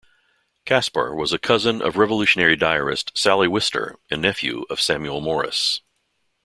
[0.65, 5.81] Caspar was a cousin of Revolutionary diarist Sally Wister and nephew of Samuel Morris.